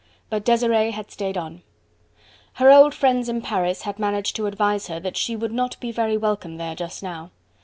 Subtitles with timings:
[0.31, 1.61] But Desiree had stayed on.
[2.53, 5.91] Her old friends in Paris had managed to advise her that she would not be
[5.91, 7.29] very welcome there just now.